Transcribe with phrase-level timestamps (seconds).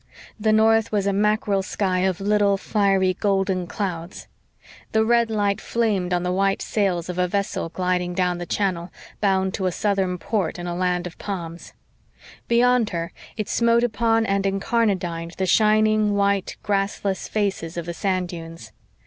[0.39, 4.27] The north was a mackerel sky of little, fiery golden clouds.
[4.93, 8.91] The red light flamed on the white sails of a vessel gliding down the channel,
[9.19, 11.73] bound to a southern port in a land of palms.
[12.47, 18.29] Beyond her, it smote upon and incarnadined the shining, white, grassless faces of the sand
[18.29, 18.71] dunes.